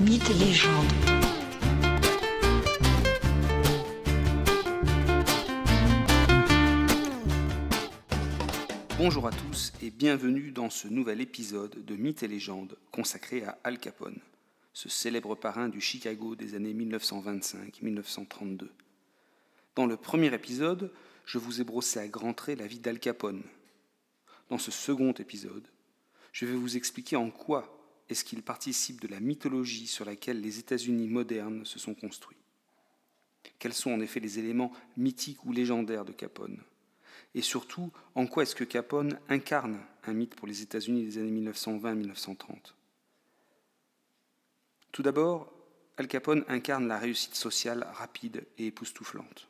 Mythes 0.00 0.30
et 0.30 0.34
légendes. 0.34 0.86
Bonjour 8.96 9.26
à 9.26 9.30
tous 9.30 9.74
et 9.82 9.90
bienvenue 9.90 10.52
dans 10.52 10.70
ce 10.70 10.88
nouvel 10.88 11.20
épisode 11.20 11.84
de 11.84 11.96
Mythes 11.96 12.22
et 12.22 12.28
légendes 12.28 12.78
consacré 12.90 13.44
à 13.44 13.58
Al 13.62 13.78
Capone, 13.78 14.16
ce 14.72 14.88
célèbre 14.88 15.34
parrain 15.34 15.68
du 15.68 15.82
Chicago 15.82 16.34
des 16.34 16.54
années 16.54 16.72
1925-1932. 16.72 18.68
Dans 19.74 19.84
le 19.84 19.98
premier 19.98 20.32
épisode, 20.32 20.90
je 21.26 21.36
vous 21.36 21.60
ai 21.60 21.64
brossé 21.64 22.00
à 22.00 22.08
grands 22.08 22.32
traits 22.32 22.58
la 22.58 22.66
vie 22.66 22.80
d'Al 22.80 22.98
Capone. 22.98 23.42
Dans 24.48 24.56
ce 24.56 24.70
second 24.70 25.12
épisode, 25.12 25.68
je 26.32 26.46
vais 26.46 26.54
vous 26.56 26.78
expliquer 26.78 27.16
en 27.16 27.28
quoi 27.28 27.76
est-ce 28.10 28.24
qu'il 28.24 28.42
participe 28.42 29.00
de 29.00 29.06
la 29.06 29.20
mythologie 29.20 29.86
sur 29.86 30.04
laquelle 30.04 30.40
les 30.40 30.58
États-Unis 30.58 31.06
modernes 31.06 31.64
se 31.64 31.78
sont 31.78 31.94
construits? 31.94 32.36
Quels 33.60 33.72
sont 33.72 33.92
en 33.92 34.00
effet 34.00 34.18
les 34.18 34.40
éléments 34.40 34.72
mythiques 34.96 35.44
ou 35.44 35.52
légendaires 35.52 36.04
de 36.04 36.12
Capone? 36.12 36.60
Et 37.36 37.40
surtout, 37.40 37.92
en 38.16 38.26
quoi 38.26 38.42
est-ce 38.42 38.56
que 38.56 38.64
Capone 38.64 39.20
incarne 39.28 39.78
un 40.02 40.12
mythe 40.12 40.34
pour 40.34 40.48
les 40.48 40.60
États-Unis 40.60 41.04
des 41.04 41.18
années 41.18 41.40
1920-1930 41.52 42.74
Tout 44.90 45.02
d'abord, 45.02 45.52
Al 45.96 46.08
Capone 46.08 46.44
incarne 46.48 46.88
la 46.88 46.98
réussite 46.98 47.36
sociale 47.36 47.86
rapide 47.92 48.44
et 48.58 48.66
époustouflante. 48.66 49.48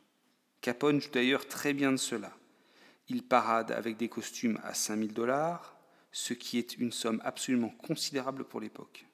Capone 0.61 1.01
joue 1.01 1.11
d'ailleurs 1.11 1.49
très 1.49 1.73
bien 1.73 1.93
de 1.93 1.97
cela. 1.97 2.37
Il 3.09 3.23
parade 3.23 3.73
avec 3.73 3.97
des 3.97 4.11
costumes 4.11 4.61
à 4.63 4.75
5000 4.75 5.15
dollars, 5.15 5.80
ce 6.13 6.35
qui 6.35 6.59
est 6.59 6.77
une 6.79 6.93
somme 6.93 7.21
absolument 7.25 7.71
considérable 7.71 8.45
pour 8.45 8.61
l'époque. 8.61 9.07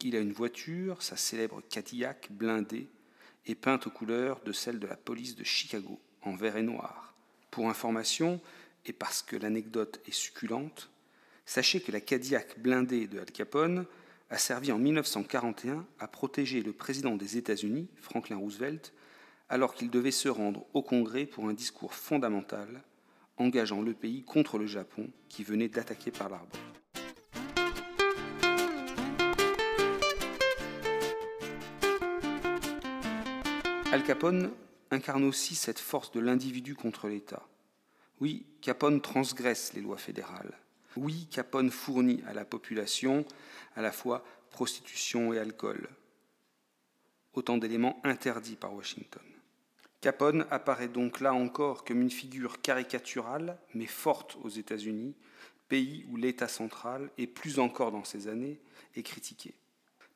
Il 0.00 0.16
a 0.16 0.20
une 0.20 0.32
voiture, 0.32 1.02
sa 1.02 1.16
célèbre 1.16 1.62
Cadillac 1.70 2.28
blindée, 2.30 2.88
et 3.46 3.54
peinte 3.54 3.86
aux 3.86 3.90
couleurs 3.90 4.40
de 4.44 4.52
celle 4.52 4.78
de 4.78 4.86
la 4.86 4.96
police 4.96 5.36
de 5.36 5.44
Chicago, 5.44 6.00
en 6.22 6.34
vert 6.34 6.56
et 6.56 6.62
noir. 6.62 7.14
Pour 7.50 7.68
information, 7.68 8.40
et 8.86 8.92
parce 8.92 9.22
que 9.22 9.36
l'anecdote 9.36 10.00
est 10.06 10.14
succulente, 10.14 10.90
sachez 11.46 11.80
que 11.80 11.92
la 11.92 12.00
Cadillac 12.00 12.58
blindée 12.58 13.06
de 13.06 13.18
Al 13.18 13.30
Capone 13.30 13.86
a 14.30 14.38
servi 14.38 14.72
en 14.72 14.78
1941 14.78 15.86
à 15.98 16.08
protéger 16.08 16.62
le 16.62 16.72
président 16.72 17.16
des 17.16 17.36
États-Unis, 17.36 17.88
Franklin 17.96 18.36
Roosevelt, 18.36 18.92
alors 19.48 19.74
qu'il 19.74 19.90
devait 19.90 20.10
se 20.10 20.28
rendre 20.28 20.66
au 20.74 20.82
Congrès 20.82 21.26
pour 21.26 21.48
un 21.48 21.52
discours 21.52 21.94
fondamental 21.94 22.82
engageant 23.36 23.82
le 23.82 23.94
pays 23.94 24.22
contre 24.22 24.58
le 24.58 24.66
Japon 24.66 25.10
qui 25.28 25.44
venait 25.44 25.68
d'attaquer 25.68 26.10
par 26.10 26.28
l'arbre. 26.28 26.56
Al 33.92 34.02
Capone 34.02 34.50
incarne 34.90 35.24
aussi 35.24 35.54
cette 35.54 35.78
force 35.78 36.10
de 36.10 36.20
l'individu 36.20 36.74
contre 36.74 37.08
l'État. 37.08 37.46
Oui, 38.20 38.46
Capone 38.60 39.00
transgresse 39.00 39.72
les 39.74 39.80
lois 39.80 39.98
fédérales. 39.98 40.58
Oui, 40.96 41.26
Capone 41.30 41.70
fournit 41.70 42.22
à 42.26 42.34
la 42.34 42.44
population 42.44 43.24
à 43.76 43.82
la 43.82 43.92
fois 43.92 44.24
prostitution 44.50 45.32
et 45.32 45.38
alcool. 45.38 45.88
Autant 47.34 47.58
d'éléments 47.58 48.00
interdits 48.04 48.56
par 48.56 48.74
Washington. 48.74 49.22
Capone 50.04 50.44
apparaît 50.50 50.88
donc 50.88 51.20
là 51.20 51.32
encore 51.32 51.82
comme 51.82 52.02
une 52.02 52.10
figure 52.10 52.60
caricaturale, 52.60 53.56
mais 53.72 53.86
forte 53.86 54.36
aux 54.42 54.50
États-Unis, 54.50 55.14
pays 55.68 56.04
où 56.10 56.18
l'État 56.18 56.46
central, 56.46 57.08
et 57.16 57.26
plus 57.26 57.58
encore 57.58 57.90
dans 57.90 58.04
ces 58.04 58.28
années, 58.28 58.60
est 58.96 59.02
critiqué. 59.02 59.54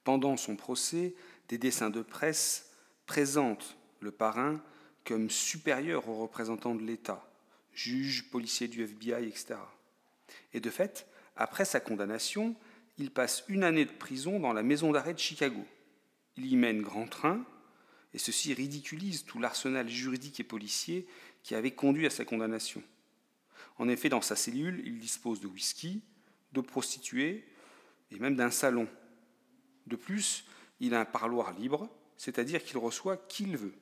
Pendant 0.04 0.36
son 0.36 0.56
procès, 0.56 1.14
des 1.48 1.56
dessins 1.56 1.88
de 1.88 2.02
presse 2.02 2.70
présentent 3.06 3.78
le 4.00 4.10
parrain 4.10 4.60
comme 5.06 5.30
supérieur 5.30 6.06
aux 6.10 6.20
représentants 6.20 6.74
de 6.74 6.84
l'État, 6.84 7.26
juge, 7.72 8.30
policier 8.30 8.68
du 8.68 8.82
FBI, 8.82 9.26
etc. 9.26 9.54
Et 10.52 10.60
de 10.60 10.68
fait, 10.68 11.06
après 11.34 11.64
sa 11.64 11.80
condamnation, 11.80 12.54
il 12.98 13.10
passe 13.10 13.42
une 13.48 13.64
année 13.64 13.86
de 13.86 13.92
prison 13.92 14.38
dans 14.38 14.52
la 14.52 14.62
maison 14.62 14.92
d'arrêt 14.92 15.14
de 15.14 15.18
Chicago. 15.18 15.64
Il 16.36 16.44
y 16.44 16.56
mène 16.56 16.82
grand 16.82 17.06
train, 17.06 17.42
et 18.14 18.18
ceci 18.18 18.54
ridiculise 18.54 19.24
tout 19.24 19.38
l'arsenal 19.38 19.88
juridique 19.88 20.40
et 20.40 20.44
policier 20.44 21.06
qui 21.42 21.54
avait 21.54 21.72
conduit 21.72 22.06
à 22.06 22.10
sa 22.10 22.24
condamnation. 22.24 22.82
En 23.78 23.88
effet, 23.88 24.08
dans 24.08 24.22
sa 24.22 24.36
cellule, 24.36 24.82
il 24.84 24.98
dispose 24.98 25.40
de 25.40 25.46
whisky, 25.46 26.02
de 26.52 26.60
prostituées 26.60 27.44
et 28.10 28.18
même 28.18 28.36
d'un 28.36 28.50
salon. 28.50 28.88
De 29.86 29.96
plus, 29.96 30.44
il 30.80 30.94
a 30.94 31.00
un 31.00 31.04
parloir 31.04 31.52
libre, 31.52 31.88
c'est-à-dire 32.16 32.62
qu'il 32.62 32.78
reçoit 32.78 33.16
qui 33.16 33.44
il 33.44 33.56
veut. 33.56 33.74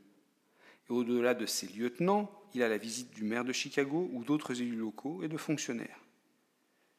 Et 0.89 0.93
au-delà 0.93 1.35
de 1.35 1.47
ses 1.47 1.67
lieutenants, 1.69 2.31
il 2.55 2.63
a 2.63 2.69
la 2.69 2.79
visite 2.79 3.15
du 3.15 3.25
maire 3.25 3.45
de 3.45 3.53
Chicago 3.53 4.09
ou 4.13 4.25
d'autres 4.25 4.61
élus 4.61 4.77
locaux 4.77 5.23
et 5.23 5.29
de 5.29 5.37
fonctionnaires. 5.37 6.01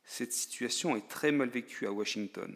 Cette 0.03 0.33
situation 0.33 0.95
est 0.95 1.07
très 1.07 1.31
mal 1.31 1.49
vécue 1.49 1.85
à 1.85 1.91
Washington. 1.91 2.55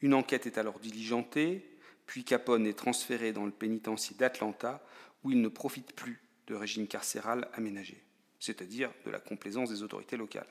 Une 0.00 0.14
enquête 0.14 0.46
est 0.46 0.58
alors 0.58 0.78
diligentée, 0.78 1.77
puis 2.08 2.24
Capone 2.24 2.66
est 2.66 2.78
transféré 2.78 3.32
dans 3.34 3.44
le 3.44 3.52
pénitencier 3.52 4.16
d'Atlanta, 4.16 4.82
où 5.22 5.30
il 5.30 5.42
ne 5.42 5.48
profite 5.48 5.92
plus 5.92 6.22
de 6.46 6.54
régime 6.54 6.88
carcéral 6.88 7.48
aménagé, 7.52 8.02
c'est-à-dire 8.40 8.90
de 9.04 9.10
la 9.10 9.20
complaisance 9.20 9.68
des 9.68 9.82
autorités 9.82 10.16
locales. 10.16 10.48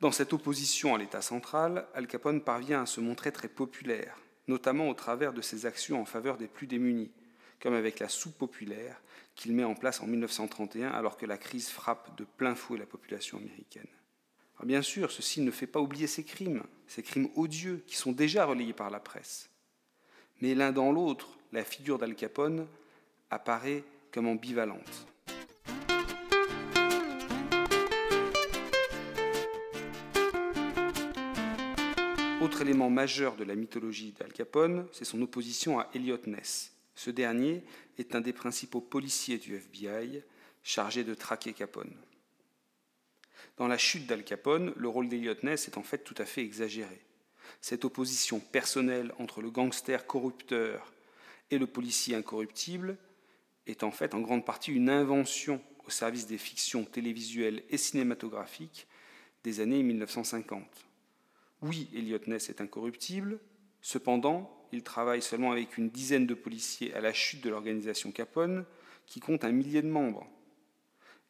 Dans 0.00 0.12
cette 0.12 0.32
opposition 0.32 0.94
à 0.94 0.98
l'État 0.98 1.20
central, 1.20 1.88
Al 1.94 2.06
Capone 2.06 2.40
parvient 2.40 2.82
à 2.82 2.86
se 2.86 3.00
montrer 3.00 3.32
très 3.32 3.48
populaire, 3.48 4.16
notamment 4.46 4.88
au 4.88 4.94
travers 4.94 5.32
de 5.32 5.40
ses 5.42 5.66
actions 5.66 6.00
en 6.00 6.04
faveur 6.04 6.36
des 6.36 6.46
plus 6.46 6.68
démunis, 6.68 7.10
comme 7.60 7.74
avec 7.74 7.98
la 7.98 8.08
soupe 8.08 8.38
populaire 8.38 9.02
qu'il 9.34 9.52
met 9.52 9.64
en 9.64 9.74
place 9.74 10.00
en 10.00 10.06
1931 10.06 10.90
alors 10.90 11.16
que 11.16 11.26
la 11.26 11.38
crise 11.38 11.70
frappe 11.70 12.16
de 12.16 12.24
plein 12.24 12.54
fouet 12.54 12.78
la 12.78 12.86
population 12.86 13.38
américaine. 13.38 13.88
bien 14.62 14.82
sûr, 14.82 15.10
ceci 15.10 15.40
ne 15.40 15.50
fait 15.50 15.66
pas 15.66 15.80
oublier 15.80 16.06
ces 16.06 16.22
crimes, 16.22 16.62
ces 16.86 17.02
crimes 17.02 17.30
odieux 17.34 17.82
qui 17.88 17.96
sont 17.96 18.12
déjà 18.12 18.44
relayés 18.44 18.72
par 18.72 18.90
la 18.90 19.00
presse. 19.00 19.50
Mais 20.44 20.54
l'un 20.54 20.72
dans 20.72 20.92
l'autre, 20.92 21.38
la 21.52 21.64
figure 21.64 21.96
d'Al 21.96 22.14
Capone 22.14 22.66
apparaît 23.30 23.82
comme 24.12 24.28
ambivalente. 24.28 25.06
Autre 32.42 32.60
élément 32.60 32.90
majeur 32.90 33.36
de 33.36 33.44
la 33.44 33.54
mythologie 33.54 34.12
d'Al 34.12 34.34
Capone, 34.34 34.86
c'est 34.92 35.06
son 35.06 35.22
opposition 35.22 35.80
à 35.80 35.88
Elliot 35.94 36.20
Ness. 36.26 36.74
Ce 36.94 37.08
dernier 37.08 37.62
est 37.96 38.14
un 38.14 38.20
des 38.20 38.34
principaux 38.34 38.82
policiers 38.82 39.38
du 39.38 39.54
FBI 39.54 40.22
chargé 40.62 41.04
de 41.04 41.14
traquer 41.14 41.54
Capone. 41.54 41.96
Dans 43.56 43.66
la 43.66 43.78
chute 43.78 44.06
d'Al 44.06 44.22
Capone, 44.24 44.74
le 44.76 44.88
rôle 44.88 45.08
d'Elliot 45.08 45.36
Ness 45.42 45.68
est 45.68 45.78
en 45.78 45.82
fait 45.82 46.04
tout 46.04 46.16
à 46.18 46.26
fait 46.26 46.42
exagéré. 46.42 47.00
Cette 47.66 47.86
opposition 47.86 48.40
personnelle 48.40 49.14
entre 49.18 49.40
le 49.40 49.50
gangster 49.50 50.06
corrupteur 50.06 50.92
et 51.50 51.56
le 51.56 51.66
policier 51.66 52.14
incorruptible 52.14 52.98
est 53.66 53.84
en 53.84 53.90
fait 53.90 54.12
en 54.12 54.20
grande 54.20 54.44
partie 54.44 54.70
une 54.70 54.90
invention 54.90 55.62
au 55.86 55.90
service 55.90 56.26
des 56.26 56.36
fictions 56.36 56.84
télévisuelles 56.84 57.62
et 57.70 57.78
cinématographiques 57.78 58.86
des 59.44 59.60
années 59.60 59.82
1950. 59.82 60.62
Oui, 61.62 61.88
Elliot 61.94 62.18
Ness 62.26 62.50
est 62.50 62.60
incorruptible, 62.60 63.40
cependant, 63.80 64.68
il 64.70 64.82
travaille 64.82 65.22
seulement 65.22 65.52
avec 65.52 65.78
une 65.78 65.88
dizaine 65.88 66.26
de 66.26 66.34
policiers 66.34 66.92
à 66.92 67.00
la 67.00 67.14
chute 67.14 67.42
de 67.42 67.48
l'organisation 67.48 68.12
Capone, 68.12 68.66
qui 69.06 69.20
compte 69.20 69.42
un 69.42 69.52
millier 69.52 69.80
de 69.80 69.88
membres. 69.88 70.28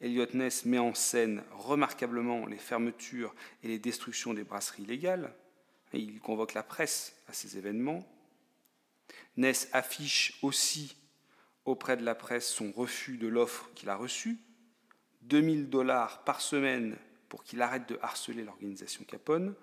Elliot 0.01 0.27
Ness 0.34 0.65
met 0.65 0.78
en 0.78 0.95
scène 0.95 1.45
remarquablement 1.53 2.45
les 2.47 2.59
fermetures 2.59 3.37
et 3.62 3.69
les 3.69 3.78
destructions 3.78 4.34
des 4.34 4.43
brasseries 4.43 4.84
légales, 4.84 5.33
il 6.00 6.21
convoque 6.21 6.55
la 6.55 6.62
presse 6.62 7.16
à 7.28 7.32
ces 7.32 7.59
événements. 7.59 8.06
Ness 9.37 9.68
affiche 9.72 10.39
aussi 10.42 10.97
auprès 11.65 11.97
de 11.97 12.04
la 12.04 12.15
presse 12.15 12.48
son 12.48 12.72
refus 12.72 13.16
de 13.16 13.27
l'offre 13.27 13.71
qu'il 13.74 13.89
a 13.89 13.97
reçue, 13.97 14.39
2000 15.22 15.71
dollars 15.71 16.24
par 16.24 16.41
semaine 16.41 16.97
pour 17.28 17.42
qu'il 17.42 17.63
arrête 17.63 17.89
de 17.89 17.98
harceler 18.03 18.45
l'organisation 18.45 19.04
Capone. 19.04 19.54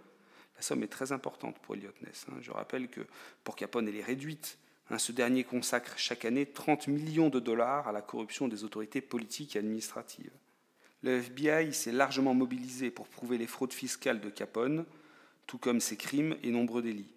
La 0.55 0.61
somme 0.61 0.83
est 0.83 0.88
très 0.88 1.11
importante 1.11 1.57
pour 1.59 1.75
Elliot 1.75 1.94
Ness. 2.01 2.25
Hein. 2.29 2.38
Je 2.41 2.51
rappelle 2.51 2.88
que 2.88 3.01
pour 3.44 3.55
Capone, 3.55 3.88
elle 3.88 3.95
est 3.95 4.03
réduite. 4.03 4.57
Hein. 4.89 4.97
Ce 4.97 5.11
dernier 5.11 5.44
consacre 5.44 5.97
chaque 5.97 6.25
année 6.25 6.45
30 6.45 6.88
millions 6.88 7.29
de 7.29 7.39
dollars 7.39 7.88
à 7.88 7.91
la 7.91 8.01
corruption 8.01 8.47
des 8.47 8.63
autorités 8.63 9.01
politiques 9.01 9.55
et 9.55 9.59
administratives. 9.59 10.33
Le 11.03 11.17
FBI 11.17 11.73
s'est 11.73 11.91
largement 11.91 12.33
mobilisé 12.33 12.91
pour 12.91 13.07
prouver 13.07 13.38
les 13.38 13.47
fraudes 13.47 13.73
fiscales 13.73 14.21
de 14.21 14.29
Capone, 14.29 14.85
tout 15.47 15.57
comme 15.57 15.81
ses 15.81 15.97
crimes 15.97 16.38
et 16.43 16.51
nombreux 16.51 16.81
délits. 16.81 17.13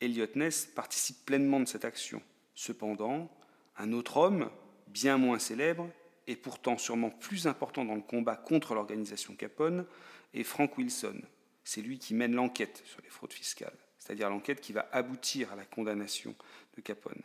Elliot 0.00 0.26
Ness 0.34 0.66
participe 0.66 1.24
pleinement 1.24 1.60
de 1.60 1.66
cette 1.66 1.84
action. 1.84 2.22
Cependant, 2.54 3.30
un 3.76 3.92
autre 3.92 4.16
homme, 4.16 4.50
bien 4.88 5.16
moins 5.16 5.38
célèbre, 5.38 5.88
et 6.26 6.36
pourtant 6.36 6.78
sûrement 6.78 7.10
plus 7.10 7.46
important 7.46 7.84
dans 7.84 7.94
le 7.94 8.02
combat 8.02 8.36
contre 8.36 8.74
l'organisation 8.74 9.34
Capone, 9.34 9.86
est 10.34 10.44
Frank 10.44 10.76
Wilson. 10.78 11.20
C'est 11.64 11.82
lui 11.82 11.98
qui 11.98 12.14
mène 12.14 12.34
l'enquête 12.34 12.82
sur 12.84 13.00
les 13.02 13.10
fraudes 13.10 13.32
fiscales. 13.32 13.76
c'est-à-dire 13.98 14.30
l'enquête 14.30 14.60
qui 14.60 14.72
va 14.72 14.88
aboutir 14.90 15.52
à 15.52 15.56
la 15.56 15.64
condamnation 15.64 16.34
de 16.76 16.80
Capone. 16.80 17.22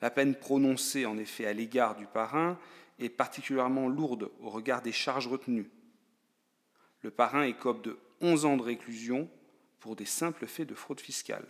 La 0.00 0.10
peine 0.10 0.34
prononcée 0.34 1.04
en 1.04 1.18
effet 1.18 1.44
à 1.44 1.52
l'égard 1.52 1.96
du 1.96 2.06
parrain 2.06 2.58
est 2.98 3.10
particulièrement 3.10 3.88
lourde 3.88 4.30
au 4.40 4.48
regard 4.48 4.80
des 4.80 4.92
charges 4.92 5.26
retenues. 5.26 5.70
Le 7.02 7.10
parrain 7.10 7.42
écope 7.42 7.84
de 7.84 7.98
11 8.20 8.44
ans 8.44 8.56
de 8.56 8.62
réclusion 8.62 9.28
pour 9.80 9.96
des 9.96 10.04
simples 10.04 10.46
faits 10.46 10.68
de 10.68 10.74
fraude 10.74 11.00
fiscale. 11.00 11.46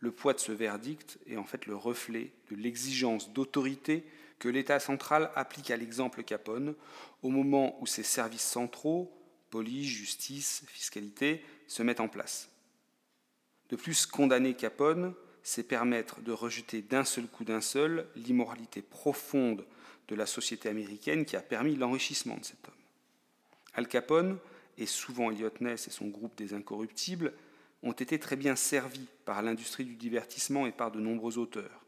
Le 0.00 0.10
poids 0.10 0.32
de 0.32 0.38
ce 0.38 0.52
verdict 0.52 1.18
est 1.26 1.36
en 1.36 1.44
fait 1.44 1.66
le 1.66 1.76
reflet 1.76 2.32
de 2.50 2.56
l'exigence 2.56 3.32
d'autorité 3.32 4.04
que 4.38 4.48
l'État 4.48 4.80
central 4.80 5.30
applique 5.34 5.70
à 5.70 5.76
l'exemple 5.76 6.22
Capone 6.22 6.74
au 7.22 7.28
moment 7.28 7.76
où 7.82 7.86
ses 7.86 8.02
services 8.02 8.40
centraux, 8.40 9.12
police, 9.50 9.88
justice, 9.88 10.64
fiscalité, 10.66 11.44
se 11.66 11.82
mettent 11.82 12.00
en 12.00 12.08
place. 12.08 12.48
De 13.68 13.76
plus, 13.76 14.06
condamner 14.06 14.54
Capone, 14.54 15.14
c'est 15.42 15.62
permettre 15.62 16.20
de 16.22 16.32
rejeter 16.32 16.82
d'un 16.82 17.04
seul 17.04 17.26
coup 17.26 17.44
d'un 17.44 17.60
seul 17.60 18.08
l'immoralité 18.16 18.82
profonde 18.82 19.66
de 20.08 20.14
la 20.14 20.26
société 20.26 20.68
américaine 20.68 21.24
qui 21.24 21.36
a 21.36 21.40
permis 21.40 21.76
l'enrichissement 21.76 22.36
de 22.36 22.44
cet 22.44 22.66
homme. 22.66 22.74
Al 23.74 23.86
Capone, 23.86 24.38
et 24.78 24.86
souvent 24.86 25.30
Elliot 25.30 25.50
Ness 25.60 25.88
et 25.88 25.90
son 25.90 26.08
groupe 26.08 26.36
des 26.36 26.54
incorruptibles, 26.54 27.32
ont 27.82 27.92
été 27.92 28.18
très 28.18 28.36
bien 28.36 28.56
servis 28.56 29.08
par 29.24 29.42
l'industrie 29.42 29.84
du 29.84 29.96
divertissement 29.96 30.66
et 30.66 30.72
par 30.72 30.90
de 30.90 31.00
nombreux 31.00 31.38
auteurs. 31.38 31.84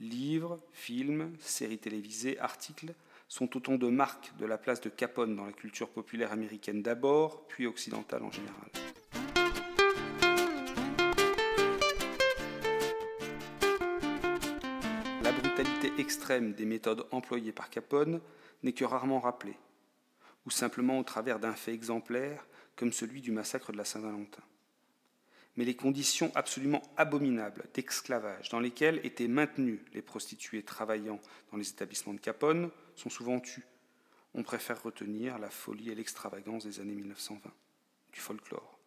Livres, 0.00 0.60
films, 0.72 1.32
séries 1.38 1.78
télévisées, 1.78 2.38
articles 2.40 2.92
sont 3.28 3.56
autant 3.56 3.76
de 3.76 3.86
marques 3.88 4.32
de 4.38 4.46
la 4.46 4.58
place 4.58 4.80
de 4.80 4.88
Capone 4.88 5.36
dans 5.36 5.46
la 5.46 5.52
culture 5.52 5.88
populaire 5.88 6.32
américaine 6.32 6.82
d'abord, 6.82 7.46
puis 7.46 7.66
occidentale 7.66 8.24
en 8.24 8.30
général. 8.30 8.68
La 15.22 15.32
brutalité 15.32 15.92
extrême 15.98 16.52
des 16.52 16.64
méthodes 16.64 17.06
employées 17.12 17.52
par 17.52 17.70
Capone 17.70 18.20
n'est 18.64 18.72
que 18.72 18.84
rarement 18.84 19.20
rappelée, 19.20 19.56
ou 20.46 20.50
simplement 20.50 20.98
au 20.98 21.04
travers 21.04 21.38
d'un 21.38 21.54
fait 21.54 21.72
exemplaire 21.72 22.46
comme 22.76 22.92
celui 22.92 23.20
du 23.20 23.32
massacre 23.32 23.72
de 23.72 23.76
la 23.76 23.84
Saint-Valentin 23.84 24.42
mais 25.56 25.64
les 25.64 25.76
conditions 25.76 26.32
absolument 26.34 26.82
abominables 26.96 27.64
d'esclavage 27.74 28.48
dans 28.48 28.60
lesquelles 28.60 29.00
étaient 29.04 29.28
maintenues 29.28 29.84
les 29.92 30.02
prostituées 30.02 30.62
travaillant 30.62 31.20
dans 31.50 31.58
les 31.58 31.68
établissements 31.68 32.14
de 32.14 32.20
Capone 32.20 32.70
sont 32.96 33.10
souvent 33.10 33.40
tues. 33.40 33.66
On 34.34 34.42
préfère 34.42 34.82
retenir 34.82 35.38
la 35.38 35.50
folie 35.50 35.90
et 35.90 35.94
l'extravagance 35.94 36.64
des 36.64 36.80
années 36.80 36.94
1920, 36.94 37.50
du 38.12 38.20
folklore. 38.20 38.78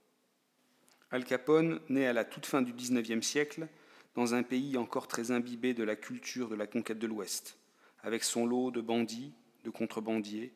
Al 1.12 1.24
Capone 1.24 1.80
naît 1.88 2.08
à 2.08 2.14
la 2.14 2.26
toute 2.26 2.48
fin 2.48 2.64
du 2.64 2.74
XIXe 2.74 3.26
siècle 3.26 3.68
dans 4.16 4.34
un 4.34 4.42
pays 4.42 4.76
encore 4.78 5.08
très 5.08 5.30
imbibé 5.30 5.74
de 5.74 5.84
la 5.84 5.96
culture 5.96 6.50
de 6.50 6.56
la 6.56 6.66
conquête 6.66 6.98
de 6.98 7.06
l'Ouest, 7.06 7.60
avec 8.02 8.24
son 8.24 8.48
lot 8.48 8.72
de 8.72 8.82
bandits, 8.82 9.34
de 9.64 9.70
contrebandiers, 9.70 10.52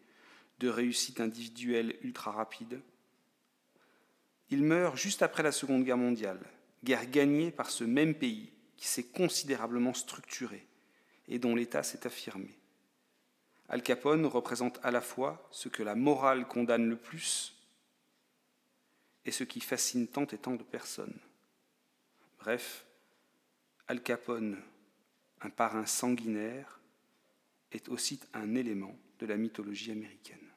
de 0.59 0.67
réussites 0.69 1.21
individuelles 1.21 1.95
ultra 2.01 2.31
rapides, 2.31 2.81
il 4.49 4.63
meurt 4.63 4.97
juste 4.97 5.21
après 5.21 5.43
la 5.43 5.51
Seconde 5.51 5.83
Guerre 5.83 5.97
mondiale, 5.97 6.39
guerre 6.83 7.09
gagnée 7.09 7.51
par 7.51 7.69
ce 7.69 7.83
même 7.83 8.15
pays 8.15 8.51
qui 8.77 8.87
s'est 8.87 9.07
considérablement 9.07 9.93
structuré 9.93 10.65
et 11.27 11.39
dont 11.39 11.55
l'État 11.55 11.83
s'est 11.83 12.07
affirmé. 12.07 12.57
Al 13.67 13.83
Capone 13.83 14.25
représente 14.25 14.79
à 14.83 14.89
la 14.89 15.01
fois 15.01 15.47
ce 15.51 15.69
que 15.69 15.83
la 15.83 15.95
morale 15.95 16.47
condamne 16.47 16.89
le 16.89 16.97
plus 16.97 17.55
et 19.25 19.31
ce 19.31 19.43
qui 19.43 19.59
fascine 19.59 20.07
tant 20.07 20.25
et 20.25 20.37
tant 20.39 20.55
de 20.55 20.63
personnes. 20.63 21.19
Bref, 22.39 22.85
Al 23.87 24.01
Capone, 24.01 24.57
un 25.41 25.49
parrain 25.51 25.85
sanguinaire, 25.85 26.79
est 27.71 27.89
aussi 27.89 28.19
un 28.33 28.55
élément 28.55 28.97
de 29.19 29.27
la 29.27 29.37
mythologie 29.37 29.91
américaine. 29.91 30.48